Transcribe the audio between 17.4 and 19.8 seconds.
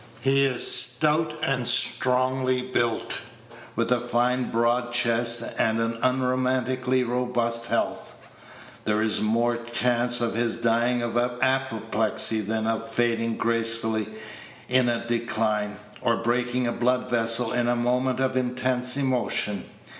in a moment of intense emotion.